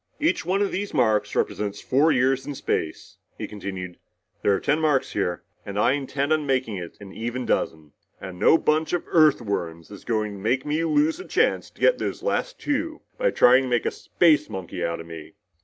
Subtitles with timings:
[0.19, 3.99] "Each one of these marks represents four years in space," he continued.
[4.41, 7.91] "There's ten marks here and I intend making it an even dozen!
[8.19, 11.99] And no bunch of Earthworms is going to make me lose the chance to get
[11.99, 15.33] those last two by trying to make a space monkey out of me!"